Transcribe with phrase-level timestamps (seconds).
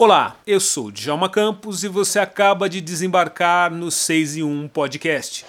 [0.00, 5.44] Olá, eu sou Djalma Campos e você acaba de desembarcar no 6 e 1 Podcast.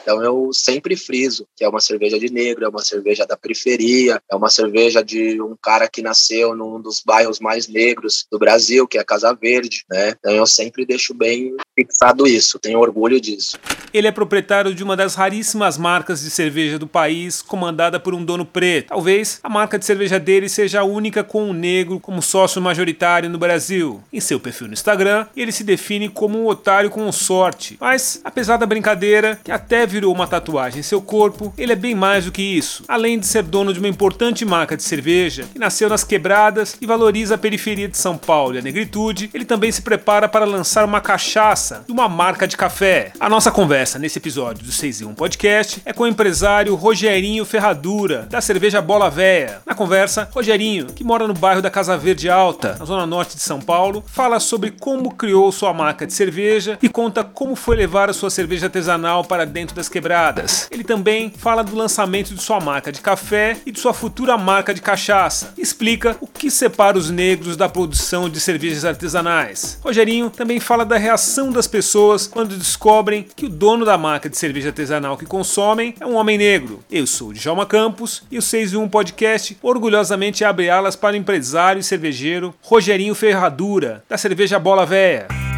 [0.00, 4.22] Então eu sempre friso que é uma cerveja de negro, é uma cerveja da periferia,
[4.30, 8.86] é uma cerveja de um cara que nasceu num dos bairros mais negros do Brasil,
[8.86, 10.14] que é a Casa Verde, né?
[10.18, 13.58] Então eu sempre deixo bem fixado isso, tenho orgulho disso.
[13.92, 18.24] Ele é proprietário de uma das raríssimas marcas de cerveja do país, comandada por um
[18.24, 18.88] dono preto.
[18.88, 23.28] Talvez a marca de cerveja dele seja a única com um negro como sócio majoritário
[23.28, 24.02] no Brasil.
[24.12, 27.76] Em seu perfil no Instagram, ele se define como um otário com sorte.
[27.80, 31.94] Mas, apesar da brincadeira, que até virou uma tatuagem em seu corpo, ele é bem
[31.94, 32.84] mais do que isso.
[32.86, 36.86] Além de ser dono de uma importante marca de cerveja, que nasceu nas quebradas e
[36.86, 40.84] valoriza a periferia de São Paulo e a negritude, ele também se prepara para lançar
[40.84, 43.12] uma cachaça e uma marca de café.
[43.20, 47.44] A nossa conversa nesse episódio do 6 e 1 Podcast é com o empresário Rogerinho
[47.44, 49.60] Ferradura, da cerveja Bola Véia.
[49.66, 53.42] Na conversa, Rogerinho, que mora no bairro da Casa Verde Alta, na zona norte de
[53.42, 58.08] São Paulo, fala sobre como criou sua marca de cerveja e conta como foi levar
[58.08, 60.66] a sua cerveja artesanal para dentro das quebradas.
[60.70, 64.72] Ele também fala do lançamento de sua marca de café e de sua futura marca
[64.72, 65.52] de cachaça.
[65.58, 69.78] Explica o que separa os negros da produção de cervejas artesanais.
[69.82, 74.36] Rogerinho também fala da reação das pessoas quando descobrem que o dono da marca de
[74.36, 76.82] cerveja artesanal que consomem é um homem negro.
[76.90, 81.18] Eu sou Djalma Campos e o 6 e 1 Podcast orgulhosamente abre alas para o
[81.18, 85.49] empresário e cervejeiro Rogerinho Ferradura, da cerveja Bola Véia.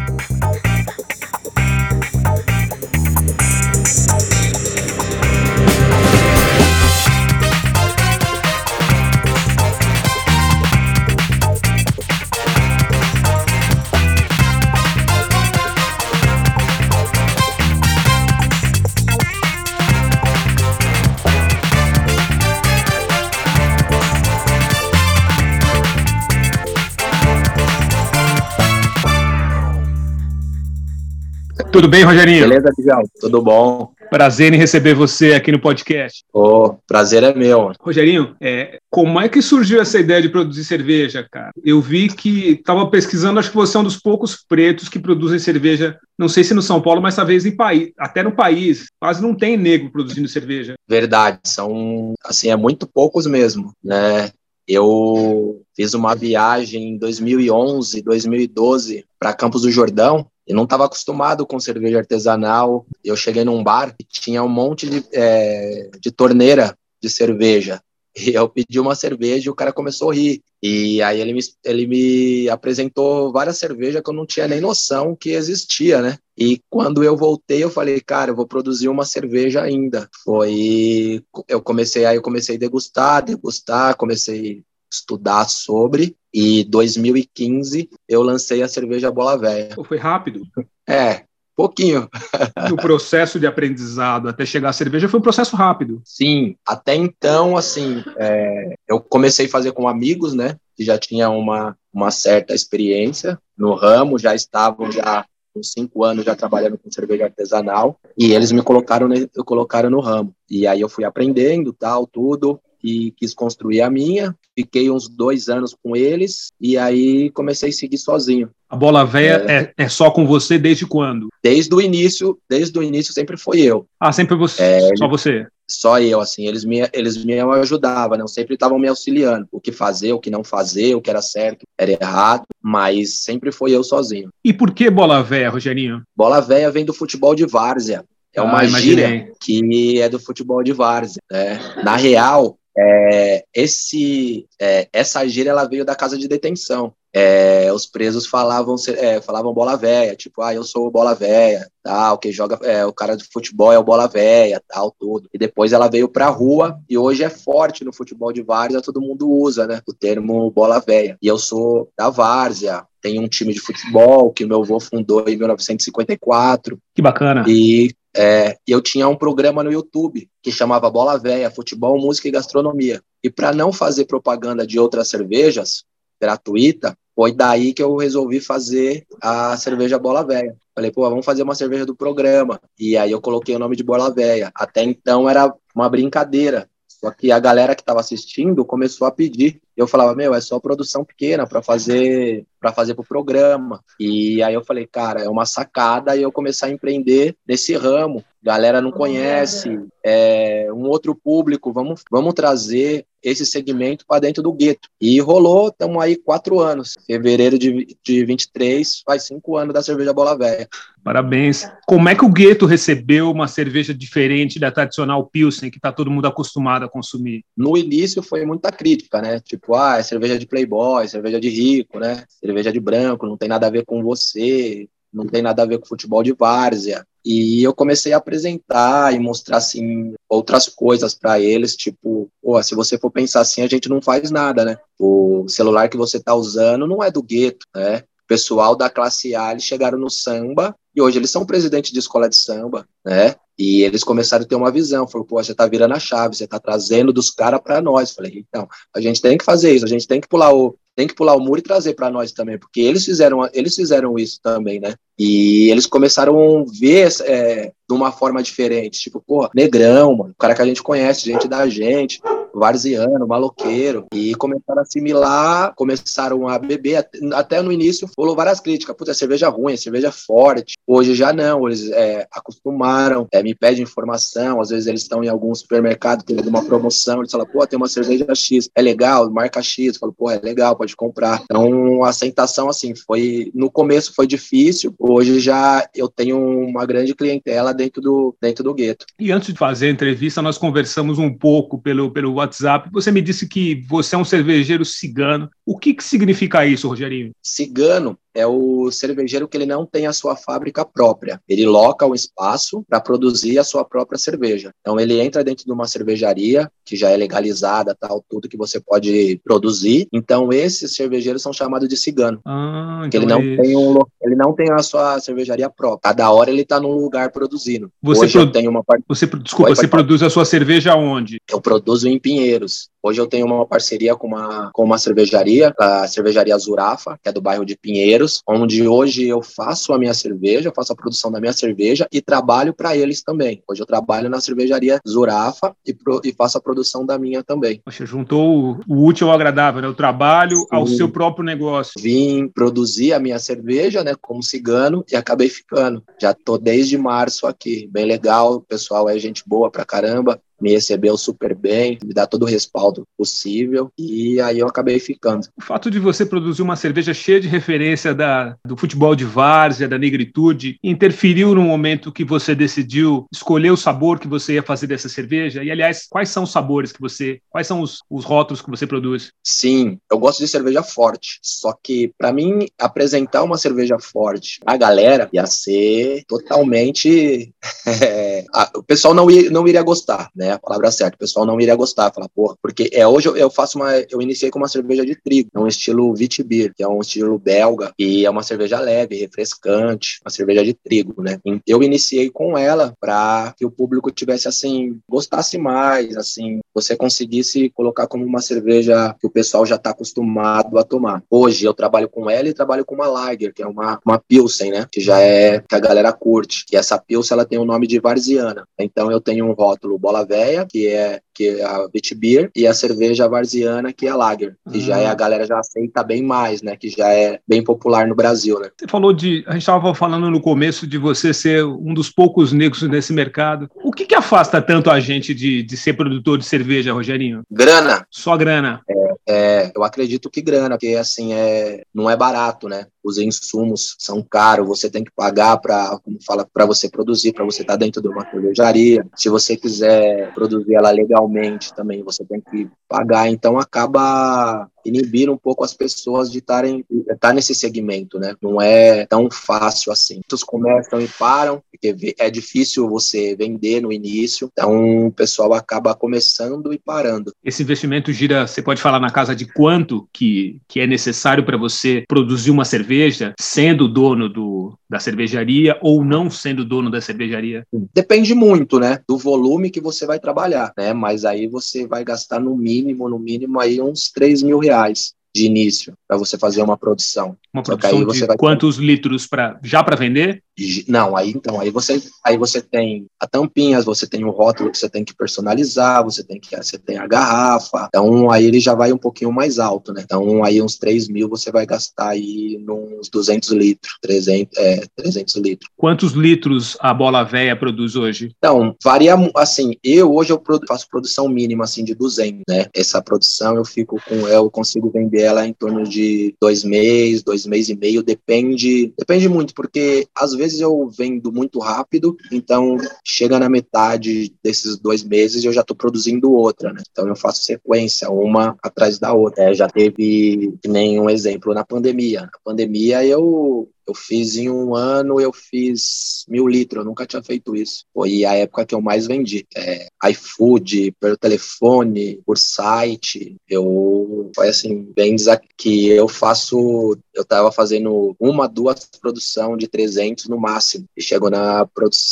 [31.73, 32.47] Tudo bem, Rogerinho?
[32.47, 33.01] Beleza, Bijal?
[33.19, 33.93] Tudo bom?
[34.11, 36.23] Prazer em receber você aqui no podcast.
[36.31, 37.71] Oh, prazer é meu.
[37.79, 41.49] Rogerinho, é, como é que surgiu essa ideia de produzir cerveja, cara?
[41.65, 45.39] Eu vi que estava pesquisando, acho que você é um dos poucos pretos que produzem
[45.39, 49.19] cerveja, não sei se no São Paulo, mas talvez em país, até no país, quase
[49.19, 50.75] não tem negro produzindo cerveja.
[50.87, 54.29] Verdade, são assim, é muito poucos mesmo, né?
[54.67, 61.45] Eu fiz uma viagem em 2011, 2012 para Campos do Jordão eu não estava acostumado
[61.45, 62.85] com cerveja artesanal.
[63.03, 67.81] Eu cheguei num bar e tinha um monte de, é, de torneira de cerveja.
[68.15, 70.41] E eu pedi uma cerveja e o cara começou a rir.
[70.61, 75.15] E aí ele me, ele me apresentou várias cervejas que eu não tinha nem noção
[75.15, 76.17] que existia, né?
[76.37, 80.09] E quando eu voltei, eu falei, cara, eu vou produzir uma cerveja ainda.
[80.23, 81.23] Foi.
[81.47, 86.15] Eu comecei, aí eu comecei a degustar, degustar, comecei a estudar sobre.
[86.33, 89.75] E 2015 eu lancei a cerveja Bola Velha.
[89.87, 90.41] Foi rápido?
[90.87, 91.25] É,
[91.55, 92.09] pouquinho.
[92.71, 96.01] o processo de aprendizado até chegar à cerveja foi um processo rápido.
[96.05, 101.37] Sim, até então, assim, é, eu comecei a fazer com amigos, né, que já tinham
[101.37, 105.25] uma, uma certa experiência no ramo, já estavam já
[105.55, 109.07] uns cinco anos já trabalhando com cerveja artesanal, e eles me colocaram,
[109.45, 110.33] colocaram no ramo.
[110.49, 114.35] E aí eu fui aprendendo, tal, tudo, e quis construir a minha.
[114.55, 118.49] Fiquei uns dois anos com eles e aí comecei a seguir sozinho.
[118.69, 121.27] A bola velha é, é, é, só com você desde quando?
[121.43, 123.85] Desde o início, desde o início sempre foi eu.
[123.99, 125.45] Ah, sempre você, é, só você?
[125.69, 129.71] Só eu, assim, eles me, eles me ajudavam, não sempre estavam me auxiliando, o que
[129.71, 133.51] fazer, o que não fazer, o que era certo, o que era errado, mas sempre
[133.51, 134.29] foi eu sozinho.
[134.43, 136.01] E por que bola velha, Rogerinho?
[136.15, 138.03] Bola velha vem do futebol de várzea.
[138.33, 141.21] É uma ah, gíria que é do futebol de várzea.
[141.31, 141.59] Né?
[141.83, 146.93] Na real, é, esse, é, essa gíria ela veio da casa de detenção.
[147.15, 152.17] É, os presos falavam, é, falavam bola véia, tipo, ah, eu sou bola véia, tal,
[152.17, 155.29] que joga, é, o cara de futebol é o bola véia, tal, tudo.
[155.31, 158.99] E depois ela veio pra rua e hoje é forte no futebol de várzea, todo
[158.99, 161.15] mundo usa, né, o termo bola véia.
[161.21, 165.37] E eu sou da várzea, tenho um time de futebol que meu avô fundou em
[165.37, 166.79] 1954.
[166.95, 167.45] Que bacana.
[167.47, 172.31] E é, eu tinha um programa no YouTube que chamava Bola Véia, Futebol, Música e
[172.31, 173.01] Gastronomia.
[173.23, 175.83] E para não fazer propaganda de outras cervejas
[176.21, 180.55] gratuita, foi daí que eu resolvi fazer a cerveja Bola Véia.
[180.73, 182.59] Falei, pô, vamos fazer uma cerveja do programa.
[182.79, 184.51] E aí eu coloquei o nome de Bola Véia.
[184.55, 186.67] Até então era uma brincadeira.
[187.03, 189.61] Só que a galera que estava assistindo começou a pedir.
[189.75, 193.83] Eu falava, meu, é só produção pequena para fazer para fazer pro programa.
[193.99, 198.23] E aí eu falei, cara, é uma sacada e eu comecei a empreender nesse ramo.
[198.41, 204.51] Galera não conhece, é um outro público, vamos, vamos trazer esse segmento para dentro do
[204.51, 204.89] gueto.
[204.99, 206.95] E rolou, estamos aí quatro anos.
[207.07, 210.67] Fevereiro de, de 23, faz cinco anos da cerveja Bola Velha.
[211.03, 211.69] Parabéns.
[211.85, 216.11] Como é que o gueto recebeu uma cerveja diferente da tradicional Pilsen, que está todo
[216.11, 217.43] mundo acostumado a consumir?
[217.55, 219.39] No início foi muita crítica, né?
[219.39, 222.23] Tipo, ah, é cerveja de playboy, cerveja de rico, né?
[222.29, 225.77] Cerveja de branco, não tem nada a ver com você, não tem nada a ver
[225.79, 227.05] com futebol de várzea.
[227.25, 232.75] E eu comecei a apresentar e mostrar assim outras coisas para eles, tipo, pô, se
[232.75, 234.77] você for pensar assim, a gente não faz nada, né?
[234.99, 238.03] O celular que você tá usando não é do gueto, né?
[238.27, 242.29] Pessoal da classe A, eles chegaram no samba e hoje eles são presidentes de escola
[242.29, 243.35] de samba, né?
[243.57, 246.47] E eles começaram a ter uma visão, falou, pô, você tá virando a chave, você
[246.47, 248.11] tá trazendo dos caras para nós.
[248.11, 251.07] Falei, então, a gente tem que fazer isso, a gente tem que pular o tem
[251.07, 254.39] que pular o muro e trazer para nós também, porque eles fizeram eles fizeram isso
[254.43, 254.93] também, né?
[255.17, 260.37] E eles começaram a ver é, de uma forma diferente, tipo, pô, negrão, mano, o
[260.37, 262.21] cara que a gente conhece, gente da gente,
[262.53, 268.95] varziano, maloqueiro, e começaram a assimilar, começaram a beber, até no início rolou várias críticas,
[268.95, 273.55] puta, é cerveja ruim, é cerveja forte, hoje já não, eles é, acostumaram, é, me
[273.55, 277.65] pedem informação, às vezes eles estão em algum supermercado, tem alguma promoção, eles falam, pô,
[277.65, 281.41] tem uma cerveja X, é legal, marca X, eu falo, pô, é legal, pode comprar.
[281.43, 287.15] Então, a aceitação, assim, foi, no começo foi difícil, hoje já eu tenho uma grande
[287.15, 289.05] clientela dentro do, dentro do gueto.
[289.19, 292.89] E antes de fazer a entrevista, nós conversamos um pouco pelo, pelo WhatsApp.
[292.91, 295.49] Você me disse que você é um cervejeiro cigano.
[295.65, 297.31] O que, que significa isso, Rogerinho?
[297.41, 301.39] Cigano é o cervejeiro que ele não tem a sua fábrica própria.
[301.47, 304.71] Ele loca um espaço para produzir a sua própria cerveja.
[304.81, 308.79] Então ele entra dentro de uma cervejaria que já é legalizada, tal, tudo que você
[308.79, 310.07] pode produzir.
[310.11, 312.39] Então esses cervejeiros são chamados de cigano.
[312.45, 316.11] Ah, então ele não é tem um, ele não tem a sua cervejaria própria.
[316.11, 317.91] Cada hora ele está num lugar produzindo.
[318.01, 319.03] Você Hoje eu tenho uma part...
[319.07, 321.37] você desculpa, Oi, você produz a sua cerveja onde?
[321.49, 322.89] Eu produzo em Pinheiros.
[323.05, 327.33] Hoje eu tenho uma parceria com uma com uma cervejaria, a cervejaria Zurafa, que é
[327.33, 331.39] do bairro de Pinheiros onde hoje eu faço a minha cerveja, faço a produção da
[331.41, 333.61] minha cerveja e trabalho para eles também.
[333.67, 337.81] Hoje eu trabalho na cervejaria Zurafa e, pro, e faço a produção da minha também.
[337.85, 339.87] Você juntou o útil ao agradável, né?
[339.89, 340.67] O trabalho Sim.
[340.71, 342.01] ao seu próprio negócio.
[342.01, 346.01] Vim produzir a minha cerveja, né, como cigano e acabei ficando.
[346.21, 350.71] Já tô desde março aqui, bem legal, o pessoal é gente boa pra caramba me
[350.71, 355.45] recebeu super bem, me dá todo o respaldo possível e aí eu acabei ficando.
[355.57, 359.89] O fato de você produzir uma cerveja cheia de referência da, do futebol de várzea,
[359.89, 364.87] da negritude, interferiu no momento que você decidiu escolher o sabor que você ia fazer
[364.87, 365.61] dessa cerveja?
[365.63, 368.87] E aliás, quais são os sabores que você, quais são os, os rótulos que você
[368.87, 369.31] produz?
[369.43, 374.77] Sim, eu gosto de cerveja forte, só que para mim apresentar uma cerveja forte a
[374.77, 377.53] galera ia ser totalmente
[377.85, 378.45] é,
[378.75, 380.52] o pessoal não, ia, não iria gostar, né?
[380.53, 381.15] A palavra certa.
[381.15, 384.21] O pessoal não iria gostar, falar, porra, porque é hoje eu, eu faço uma, eu
[384.21, 387.91] iniciei com uma cerveja de trigo, é um estilo Vitibir, que é um estilo belga
[387.97, 391.39] e é uma cerveja leve, refrescante, uma cerveja de trigo, né?
[391.65, 397.69] Eu iniciei com ela para que o público tivesse assim, gostasse mais, assim, você conseguisse
[397.69, 401.23] colocar como uma cerveja que o pessoal já está acostumado a tomar.
[401.29, 404.71] Hoje eu trabalho com ela e trabalho com uma Lager, que é uma, uma Pilsen,
[404.71, 404.87] né?
[404.91, 406.65] Que já é que a galera curte.
[406.71, 408.67] E essa Pilsen ela tem o nome de Varziana.
[408.79, 412.73] Então eu tenho um rótulo Bola Velha que é, que é a Beer, e a
[412.73, 415.15] cerveja varziana, que é a Lager, que já é a ah.
[415.15, 416.75] galera já aceita bem mais, né?
[416.75, 418.69] Que já é bem popular no Brasil, né?
[418.77, 419.43] Você falou de.
[419.47, 423.69] A gente estava falando no começo de você ser um dos poucos negros nesse mercado.
[423.75, 427.43] O que, que afasta tanto a gente de, de ser produtor de cerveja, Rogerinho?
[427.49, 428.05] Grana.
[428.09, 428.81] Só grana.
[428.89, 432.87] É, é, eu acredito que grana, porque assim, é, não é barato, né?
[433.03, 437.45] Os insumos são caros, você tem que pagar para, como fala, para você produzir, para
[437.45, 439.05] você estar tá dentro de uma cervejaria.
[439.15, 445.37] Se você quiser produzir ela legalmente também, você tem que pagar, então acaba inibir um
[445.37, 448.35] pouco as pessoas de estarem estar tá nesse segmento, né?
[448.41, 450.15] Não é tão fácil assim.
[450.15, 455.95] Muitos começam e param, porque é difícil você vender no início, então o pessoal acaba
[455.95, 457.33] começando e parando.
[457.43, 461.57] Esse investimento gira, você pode falar na casa de quanto que, que é necessário para
[461.57, 462.92] você produzir uma cerveja,
[463.39, 467.65] sendo dono do, da cervejaria ou não sendo dono da cervejaria?
[467.93, 468.99] Depende muito, né?
[469.07, 470.93] Do volume que você vai trabalhar, né?
[470.93, 475.45] Mas aí você vai gastar no mínimo, no mínimo aí uns 3 mil reais de
[475.45, 477.35] início para você fazer uma produção.
[477.53, 478.83] Uma produção de quantos ter...
[478.83, 480.43] litros para já para vender?
[480.87, 484.77] Não, aí então, aí você, aí você tem a tampinhas, você tem o rótulo que
[484.77, 488.75] você tem que personalizar, você tem que você tem a garrafa, então aí ele já
[488.75, 490.01] vai um pouquinho mais alto, né?
[490.03, 495.35] Então aí uns 3 mil você vai gastar aí uns 200 litros, 300, é, 300
[495.37, 495.69] litros.
[495.75, 498.31] Quantos litros a bola véia produz hoje?
[498.37, 502.67] Então, varia, assim, eu hoje eu faço produção mínima, assim, de 200, né?
[502.75, 507.45] Essa produção eu fico com, eu consigo vender ela em torno de dois meses, dois
[507.45, 513.39] meses e meio, depende, depende muito, porque às vezes eu vendo muito rápido, então chega
[513.39, 516.81] na metade desses dois meses eu já estou produzindo outra, né?
[516.91, 519.43] Então eu faço sequência, uma atrás da outra.
[519.43, 522.21] É, já teve nenhum exemplo na pandemia.
[522.21, 527.23] Na pandemia eu eu fiz em um ano, eu fiz mil litros, eu nunca tinha
[527.23, 527.85] feito isso.
[527.93, 529.45] Foi a época que eu mais vendi.
[529.55, 533.35] É, iFood, pelo telefone, por site.
[533.47, 535.15] Eu, foi assim, bem
[535.57, 540.85] que eu faço, eu tava fazendo uma, duas produção de 300 no máximo.
[540.95, 541.67] E chegou na,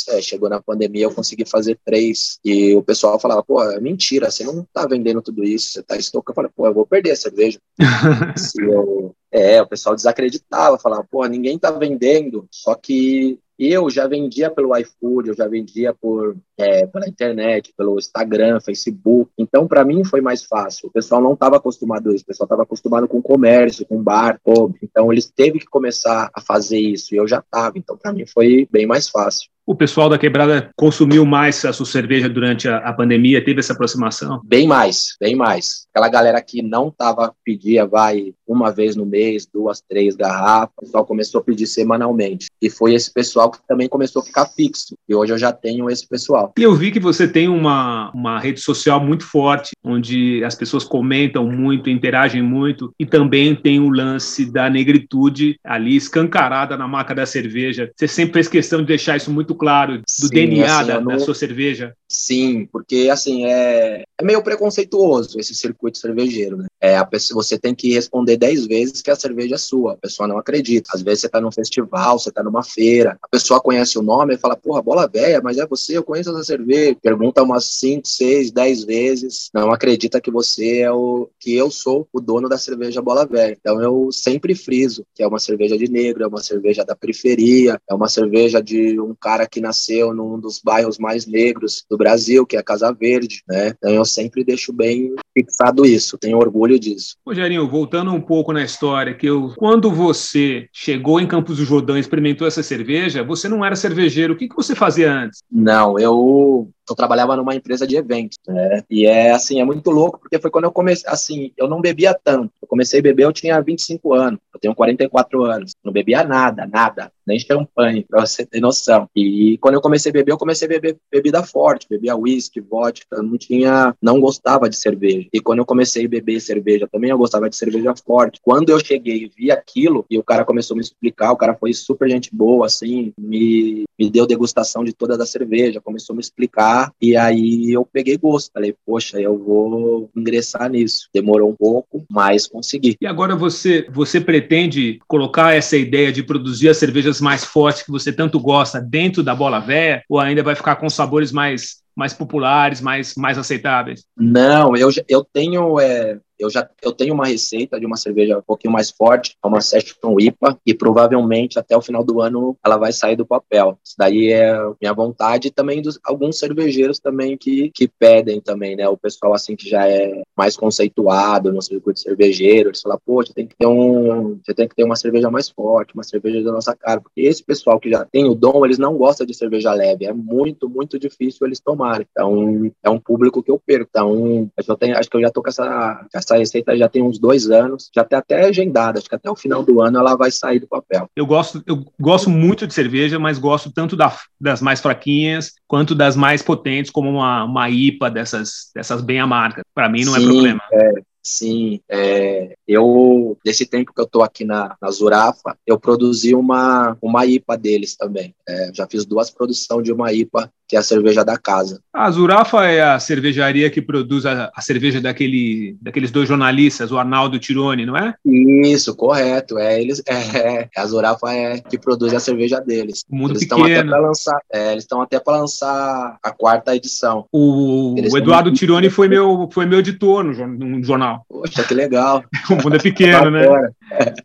[0.08, 2.38] é, chegou na pandemia, eu consegui fazer três.
[2.44, 5.96] E o pessoal falava, pô, é mentira, você não tá vendendo tudo isso, você tá
[5.96, 6.32] estocando.
[6.32, 7.58] Eu falei, pô, eu vou perder a cerveja.
[8.36, 12.46] Se eu, é, o pessoal desacreditava, falava, pô, ninguém tá vendendo.
[12.50, 17.98] Só que eu já vendia pelo iFood, eu já vendia por, é, pela internet, pelo
[17.98, 19.30] Instagram, Facebook.
[19.38, 20.88] Então, para mim, foi mais fácil.
[20.88, 22.24] O pessoal não estava acostumado a isso.
[22.24, 24.74] O pessoal estava acostumado com comércio, com bar, pub.
[24.82, 27.14] Então, eles teve que começar a fazer isso.
[27.14, 27.78] E eu já estava.
[27.78, 31.86] Então, para mim, foi bem mais fácil o pessoal da quebrada consumiu mais a sua
[31.86, 33.44] cerveja durante a, a, pandemia?
[33.44, 34.40] Teve essa aproximação?
[34.44, 35.86] Bem mais, bem mais.
[35.92, 40.80] Aquela galera que não tava pedia, vai uma vez no mês, duas, três garrafas, o
[40.82, 42.46] pessoal começou a pedir semanalmente.
[42.60, 44.94] E foi esse pessoal que também começou a ficar fixo.
[45.08, 46.52] E hoje eu já tenho esse pessoal.
[46.58, 50.84] E eu vi que você tem uma, uma rede social muito forte, onde as pessoas
[50.84, 57.14] comentam muito, interagem muito, e também tem o lance da negritude ali escancarada na marca
[57.14, 57.90] da cerveja.
[57.96, 61.00] Você sempre fez questão de deixar isso muito muito claro do Sim, DNA assim, da,
[61.00, 61.12] não...
[61.12, 61.94] da, sua cerveja.
[62.08, 66.66] Sim, porque assim é, é meio preconceituoso esse circuito cervejeiro, né?
[66.80, 69.96] É, a pessoa, você tem que responder 10 vezes que a cerveja é sua, a
[69.96, 70.90] pessoa não acredita.
[70.94, 74.34] Às vezes você tá num festival, você tá numa feira, a pessoa conhece o nome
[74.34, 76.96] e fala, porra, bola velha, mas é você, eu conheço essa cerveja.
[77.02, 82.08] Pergunta umas 5, 6, 10 vezes, não acredita que você é o que eu sou
[82.12, 83.56] o dono da cerveja bola velha.
[83.60, 87.80] Então eu sempre friso que é uma cerveja de negro, é uma cerveja da periferia,
[87.88, 92.46] é uma cerveja de um cara que nasceu num dos bairros mais negros do Brasil,
[92.46, 93.74] que é Casa Verde, né?
[93.76, 97.16] Então eu sempre deixo bem fixado isso, tenho orgulho disso.
[97.26, 101.96] Rogerinho, voltando um pouco na história, que eu, quando você chegou em Campos do Jordão
[101.96, 105.42] e experimentou essa cerveja, você não era cervejeiro, o que, que você fazia antes?
[105.50, 108.82] Não, eu eu trabalhava numa empresa de eventos, né?
[108.90, 112.14] E é assim, é muito louco, porque foi quando eu comecei, assim, eu não bebia
[112.14, 112.52] tanto.
[112.60, 115.72] Eu comecei a beber, eu tinha 25 anos, eu tenho 44 anos.
[115.84, 119.08] Não bebia nada, nada, nem champanhe, pra você ter noção.
[119.14, 123.22] E quando eu comecei a beber, eu comecei a beber bebida forte, bebia whisky, vodka,
[123.22, 125.21] não tinha, não gostava de cerveja.
[125.32, 128.40] E quando eu comecei a beber cerveja também, eu gostava de cerveja forte.
[128.42, 131.54] Quando eu cheguei e vi aquilo, e o cara começou a me explicar, o cara
[131.54, 136.16] foi super gente boa, assim, me, me deu degustação de toda a cerveja, começou a
[136.16, 138.50] me explicar e aí eu peguei gosto.
[138.52, 141.08] Falei, poxa, eu vou ingressar nisso.
[141.14, 142.96] Demorou um pouco, mas consegui.
[143.00, 147.90] E agora você, você pretende colocar essa ideia de produzir as cervejas mais fortes que
[147.90, 150.02] você tanto gosta dentro da bola véia?
[150.08, 154.04] Ou ainda vai ficar com sabores mais mais populares, mais, mais aceitáveis?
[154.16, 158.42] Não, eu, eu tenho é, eu já eu tenho uma receita de uma cerveja um
[158.42, 162.76] pouquinho mais forte, é uma Session IPA, e provavelmente até o final do ano ela
[162.76, 163.78] vai sair do papel.
[163.84, 168.76] Isso daí é minha vontade e também dos alguns cervejeiros também que, que pedem também,
[168.76, 168.88] né?
[168.88, 173.32] O pessoal assim que já é mais conceituado no circuito cervejeiro, eles falam, pô, você
[173.32, 176.52] tem que ter um, você tem que ter uma cerveja mais forte, uma cerveja da
[176.52, 179.72] nossa cara, porque esse pessoal que já tem o dom, eles não gostam de cerveja
[179.72, 182.06] leve, é muito, muito difícil eles tomarem.
[182.10, 183.88] Então, é um público que eu perco.
[183.88, 187.02] Então, eu tenho, acho que eu já tô com essa, essa essa receita já tem
[187.02, 190.16] uns dois anos, já tem até agendada, acho que até o final do ano ela
[190.16, 191.08] vai sair do papel.
[191.14, 195.94] Eu gosto, eu gosto muito de cerveja, mas gosto tanto da, das mais fraquinhas quanto
[195.94, 199.64] das mais potentes, como uma, uma IPA dessas, dessas bem amargas.
[199.74, 200.62] Para mim não é Sim, é problema.
[200.72, 200.92] É,
[201.24, 206.96] Sim, é, eu, nesse tempo que eu estou aqui na, na Zurafa, eu produzi uma,
[207.00, 208.34] uma IPA deles também.
[208.48, 211.82] É, já fiz duas produções de uma IPA que é a cerveja da casa.
[211.92, 216.98] A Zurafa é a cervejaria que produz a, a cerveja daquele, daqueles dois jornalistas, o
[216.98, 218.14] Arnaldo Tironi, não é?
[218.24, 219.58] Isso, correto.
[219.58, 223.04] É, eles, é, a Zurafa é que produz a cerveja deles.
[223.10, 223.42] O mundo eles.
[223.42, 227.26] Estão até pra lançar, é, eles estão até para lançar a quarta edição.
[227.30, 228.58] O, o Eduardo muito...
[228.58, 231.26] Tironi foi meu, foi meu editor no, no jornal.
[231.28, 232.24] Poxa, que legal.
[232.48, 233.46] o mundo é pequeno, né?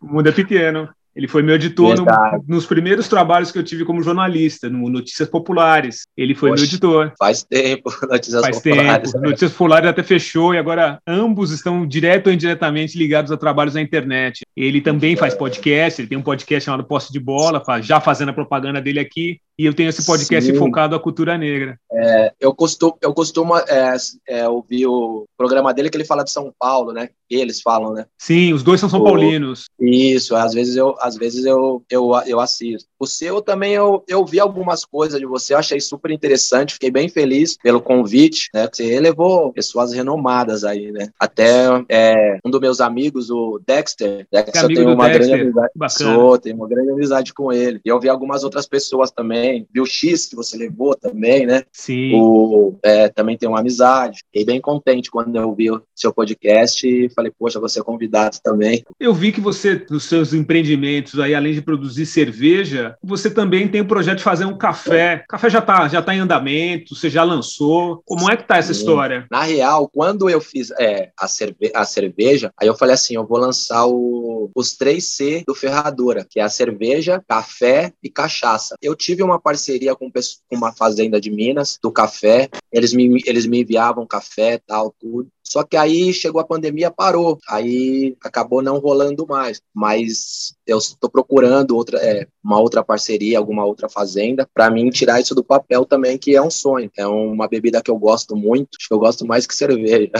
[0.00, 0.88] O mundo é pequeno.
[1.18, 2.06] Ele foi meu editor no,
[2.46, 6.06] nos primeiros trabalhos que eu tive como jornalista, no Notícias Populares.
[6.16, 7.12] Ele foi Poxa, meu editor.
[7.18, 9.10] Faz tempo, Notícias faz Populares.
[9.10, 9.24] Tempo.
[9.24, 13.80] Notícias Populares até fechou e agora ambos estão direto ou indiretamente ligados a trabalhos na
[13.80, 14.46] internet.
[14.56, 18.34] Ele também faz podcast, ele tem um podcast chamado Posse de Bola, já fazendo a
[18.34, 19.40] propaganda dele aqui.
[19.58, 20.56] E eu tenho esse podcast Sim.
[20.56, 21.78] focado à cultura negra.
[21.92, 23.96] É, eu costumo, eu costumo é,
[24.28, 27.10] é, ouvir o programa dele que ele fala de São Paulo, né?
[27.28, 28.06] Eles falam, né?
[28.16, 29.64] Sim, os dois são São o, Paulinos.
[29.78, 32.88] Isso, às vezes eu, às vezes eu, eu, eu assisto.
[32.98, 36.90] O seu também eu, eu vi algumas coisas de você, eu achei super interessante, fiquei
[36.90, 38.68] bem feliz pelo convite, né?
[38.72, 41.08] Você levou pessoas renomadas aí, né?
[41.18, 45.26] Até é, um dos meus amigos, o Dexter, Dexter eu tenho uma Dexter.
[45.26, 45.72] grande amizade.
[45.74, 46.14] Bacana.
[46.14, 47.80] Sou, tenho uma grande amizade com ele.
[47.84, 51.62] E eu vi algumas outras pessoas também, vi o X que você levou também, né?
[51.72, 52.14] Sim.
[52.14, 54.20] O, é, também tem uma amizade.
[54.26, 58.38] Fiquei bem contente quando eu vi o seu podcast e falei, poxa, você é convidado
[58.42, 58.84] também.
[58.98, 63.80] Eu vi que você, nos seus empreendimentos aí, além de produzir cerveja, você também tem
[63.80, 65.22] o projeto de fazer um café.
[65.24, 68.02] O café já está já tá em andamento, você já lançou.
[68.04, 68.80] Como é que tá essa Sim.
[68.80, 69.26] história?
[69.30, 73.26] Na real, quando eu fiz é, a, cerve a cerveja, aí eu falei assim, eu
[73.26, 78.76] vou lançar o, os 3C do Ferradura, que é a cerveja, café e cachaça.
[78.82, 80.10] Eu tive uma parceria com
[80.50, 85.28] uma fazenda de Minas, do café, eles me, eles me enviavam café, tal, tudo.
[85.48, 87.38] Só que aí chegou a pandemia, parou.
[87.48, 89.62] Aí acabou não rolando mais.
[89.74, 95.20] Mas eu estou procurando outra, é, uma outra parceria, alguma outra fazenda, para mim tirar
[95.20, 96.90] isso do papel também, que é um sonho.
[96.96, 100.10] É uma bebida que eu gosto muito, acho que eu gosto mais que cerveja.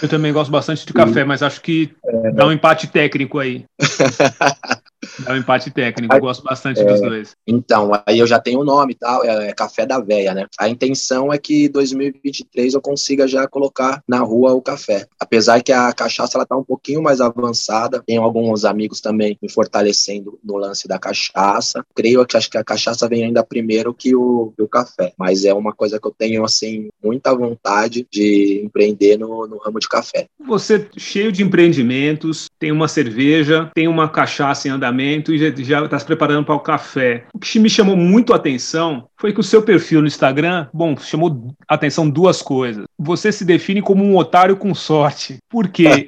[0.00, 2.30] Eu também gosto bastante de café, mas acho que é...
[2.30, 3.64] dá um empate técnico aí.
[5.26, 7.36] É um empate técnico, eu gosto bastante é, dos dois.
[7.46, 10.46] Então, aí eu já tenho o nome e tal, é, é, Café da Véia, né?
[10.58, 15.06] A intenção é que 2023 eu consiga já colocar na rua o café.
[15.18, 19.50] Apesar que a cachaça ela tá um pouquinho mais avançada, tenho alguns amigos também me
[19.50, 21.84] fortalecendo no lance da cachaça.
[21.94, 25.44] Creio que acho que a cachaça vem ainda primeiro que o, que o café, mas
[25.44, 29.88] é uma coisa que eu tenho assim muita vontade de empreender no, no ramo de
[29.88, 30.26] café.
[30.46, 35.98] Você cheio de empreendimentos, tem uma cerveja, tem uma cachaça em andamento e já está
[35.98, 37.24] se preparando para o café.
[37.32, 40.96] O que me chamou muito a atenção foi que o seu perfil no Instagram, bom,
[40.96, 42.84] chamou a atenção duas coisas.
[42.98, 45.38] Você se define como um otário com sorte.
[45.48, 46.06] Por quê?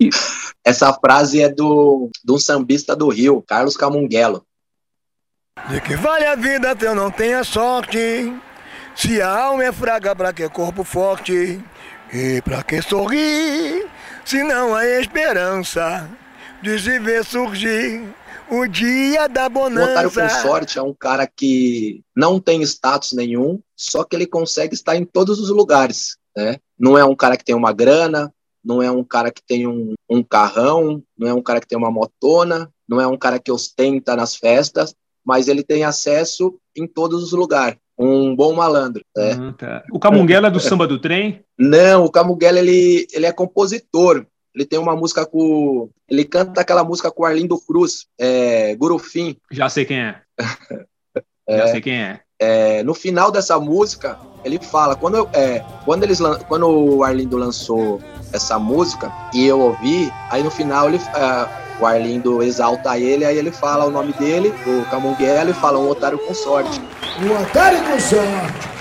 [0.64, 4.44] Essa frase é do, do sambista do Rio, Carlos Camunguelo.
[5.68, 8.32] De que vale a vida se eu não tenho sorte?
[8.94, 11.60] Se a alma é fraca, pra que corpo forte?
[12.12, 13.86] E pra que sorrir,
[14.24, 16.08] se não há esperança?
[16.64, 18.02] De se ver surgir
[18.50, 19.86] o dia da bonança.
[19.86, 24.26] O otário com sorte é um cara que não tem status nenhum, só que ele
[24.26, 26.56] consegue estar em todos os lugares, né?
[26.78, 28.32] Não é um cara que tem uma grana,
[28.64, 31.76] não é um cara que tem um, um carrão, não é um cara que tem
[31.76, 36.86] uma motona, não é um cara que ostenta nas festas, mas ele tem acesso em
[36.86, 37.76] todos os lugares.
[37.98, 39.04] Um bom malandro.
[39.14, 39.34] Né?
[39.34, 39.84] Uhum, tá.
[39.92, 41.44] O Camunguela é do samba do trem?
[41.58, 44.26] Não, o Camunguela ele, ele é compositor.
[44.54, 45.90] Ele tem uma música com.
[46.08, 49.36] Ele canta aquela música com o Arlindo Cruz, é, Gurufim.
[49.50, 50.20] Já sei quem é.
[51.48, 51.58] é.
[51.58, 52.20] Já sei quem é.
[52.38, 52.82] é.
[52.84, 54.94] No final dessa música, ele fala.
[54.94, 58.00] Quando, eu, é, quando, eles, quando o Arlindo lançou
[58.32, 60.98] essa música e eu ouvi, aí no final ele.
[60.98, 65.76] É, o Arlindo exalta ele, aí ele fala o nome dele, o Camunguelo, e fala
[65.76, 66.80] um otário com sorte.
[67.20, 68.73] Um otário com sorte.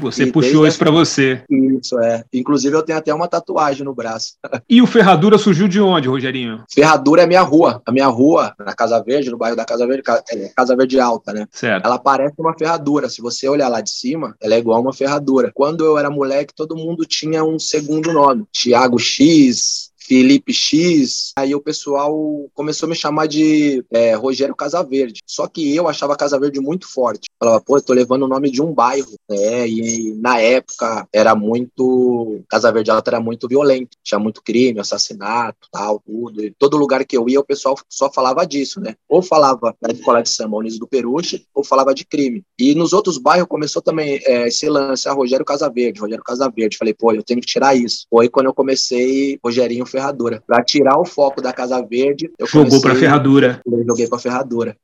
[0.00, 1.42] Você e puxou isso para você.
[1.48, 2.24] Isso, é.
[2.32, 4.34] Inclusive, eu tenho até uma tatuagem no braço.
[4.68, 6.62] E o Ferradura surgiu de onde, Rogerinho?
[6.72, 7.82] Ferradura é minha rua.
[7.84, 11.32] A minha rua, na Casa Verde, no bairro da Casa Verde, é Casa Verde Alta,
[11.32, 11.46] né?
[11.50, 11.84] Certo.
[11.84, 13.08] Ela parece uma ferradura.
[13.08, 15.50] Se você olhar lá de cima, ela é igual uma ferradura.
[15.52, 18.44] Quando eu era moleque, todo mundo tinha um segundo nome.
[18.52, 21.32] Tiago X, Felipe X.
[21.36, 22.12] Aí o pessoal
[22.52, 25.20] começou a me chamar de é, Rogério Casaverde.
[25.24, 27.29] Só que eu achava Casaverde muito forte.
[27.40, 29.66] Falava, pô, eu tô levando o nome de um bairro, né?
[29.66, 32.42] E, e na época era muito.
[32.50, 33.96] Casaverde Alta era muito violento.
[34.04, 36.44] Tinha muito crime, assassinato, tal, tudo.
[36.44, 38.94] E todo lugar que eu ia, o pessoal só falava disso, né?
[39.08, 42.44] Ou falava na escola de samba Unidos do Peruche, ou falava de crime.
[42.58, 46.76] E nos outros bairros começou também é, esse lance, a ah, Rogério Casaverde, Rogério Casaverde.
[46.76, 48.06] Falei, pô, eu tenho que tirar isso.
[48.10, 50.42] Foi quando eu comecei, Rogerinho ferradura.
[50.46, 53.62] Para tirar o foco da Casa Verde, eu jogou para ferradura.
[53.64, 54.76] Eu joguei para ferradura.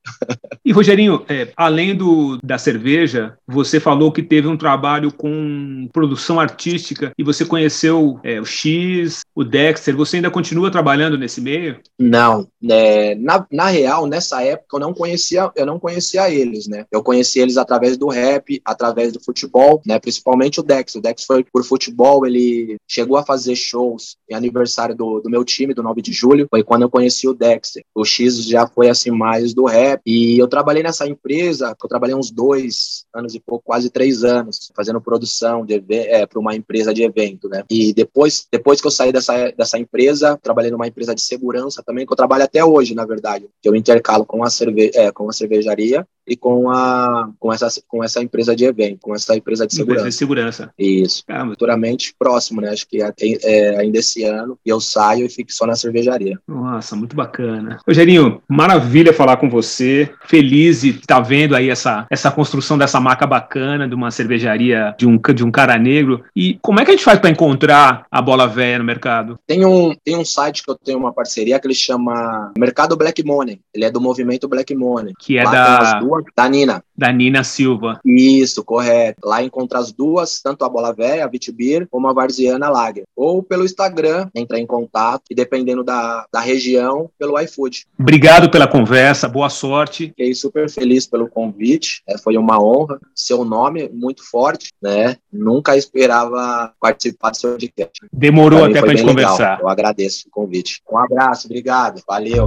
[0.64, 6.38] e Rogerinho, é, além do, da cerveja, você falou que teve um trabalho com produção
[6.38, 9.96] artística e você conheceu é, o X, o Dexter.
[9.96, 11.80] Você ainda continua trabalhando nesse meio?
[11.98, 16.86] Não, é, na, na real, nessa época eu não conhecia, eu não conhecia eles, né?
[16.92, 19.98] Eu conheci eles através do rap, através do futebol, né?
[19.98, 20.94] Principalmente o Dex.
[20.94, 25.44] O Dex foi por futebol, ele chegou a fazer shows em aniversário do, do meu
[25.44, 26.46] time, do 9 de julho.
[26.48, 27.82] Foi quando eu conheci o Dexter.
[27.94, 30.00] O X já foi assim mais do rap.
[30.06, 34.70] E eu trabalhei nessa empresa, eu trabalhei uns dois anos e pouco, quase três anos,
[34.76, 37.64] fazendo produção é, para uma empresa de evento, né?
[37.70, 42.04] E depois, depois que eu saí dessa, dessa empresa, trabalhei numa empresa de segurança também,
[42.04, 43.48] que eu trabalho até hoje, na verdade.
[43.62, 47.68] Que eu intercalo com a, cerve é, com a cervejaria e com a com essa
[47.86, 50.00] com essa empresa de evento, com essa empresa de segurança.
[50.00, 50.70] Empresa de segurança.
[50.78, 51.22] Isso.
[51.28, 52.70] Ah, Futuramente próximo, né?
[52.70, 56.38] Acho que é, é, ainda esse ano eu saio e fico só na cervejaria.
[56.46, 57.78] Nossa, muito bacana.
[57.86, 60.10] Rogerinho, maravilha falar com você.
[60.26, 64.94] Feliz de estar tá vendo aí essa essa construção dessa marca bacana de uma cervejaria
[64.98, 66.24] de um de um cara negro.
[66.34, 69.38] E como é que a gente faz para encontrar a bola velha no mercado?
[69.46, 73.24] Tem um tem um site que eu tenho uma parceria que ele chama Mercado Black
[73.24, 73.60] Money.
[73.74, 75.14] Ele é do movimento Black Money.
[75.18, 76.00] Que é Lá da
[76.36, 76.82] da Nina.
[76.96, 78.00] Da Nina Silva.
[78.04, 79.20] Isso, correto.
[79.24, 83.04] Lá encontra as duas, tanto a Bola Velha, a Vitibir, como a Varziana Lager.
[83.14, 87.86] Ou pelo Instagram, entrar em contato e dependendo da, da região, pelo iFood.
[87.98, 90.08] Obrigado pela conversa, boa sorte.
[90.08, 92.98] Fiquei super feliz pelo convite, é, foi uma honra.
[93.14, 95.16] Seu nome muito forte, né?
[95.32, 98.06] Nunca esperava participar do seu podcast.
[98.12, 99.14] Demorou até para gente legal.
[99.14, 99.60] conversar.
[99.60, 100.82] Eu agradeço o convite.
[100.90, 102.46] Um abraço, obrigado, valeu.